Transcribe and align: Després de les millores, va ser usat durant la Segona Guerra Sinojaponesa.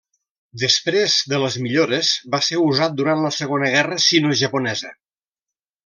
Després 0.61 1.17
de 1.33 1.41
les 1.43 1.57
millores, 1.65 2.09
va 2.37 2.41
ser 2.49 2.63
usat 2.71 2.97
durant 3.03 3.21
la 3.27 3.33
Segona 3.39 3.71
Guerra 3.79 4.01
Sinojaponesa. 4.09 4.97